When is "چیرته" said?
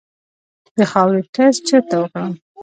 1.67-1.95